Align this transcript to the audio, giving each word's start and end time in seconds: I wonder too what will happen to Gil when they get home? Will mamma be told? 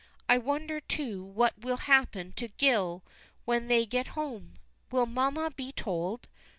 I 0.27 0.39
wonder 0.39 0.79
too 0.81 1.23
what 1.23 1.59
will 1.59 1.77
happen 1.77 2.31
to 2.33 2.47
Gil 2.47 3.03
when 3.45 3.67
they 3.67 3.85
get 3.85 4.07
home? 4.17 4.55
Will 4.89 5.05
mamma 5.05 5.51
be 5.55 5.71
told? 5.71 6.27